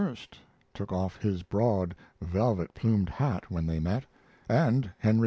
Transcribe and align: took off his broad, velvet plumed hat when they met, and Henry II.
took 0.73 0.91
off 0.91 1.17
his 1.21 1.43
broad, 1.43 1.93
velvet 2.23 2.73
plumed 2.73 3.07
hat 3.07 3.51
when 3.51 3.67
they 3.67 3.79
met, 3.79 4.03
and 4.49 4.89
Henry 4.97 5.17
II. 5.17 5.19